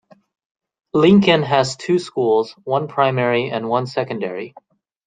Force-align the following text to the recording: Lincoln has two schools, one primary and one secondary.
Lincoln 0.95 1.43
has 1.43 1.75
two 1.75 1.99
schools, 1.99 2.53
one 2.63 2.87
primary 2.87 3.51
and 3.51 3.69
one 3.69 3.85
secondary. 3.85 4.55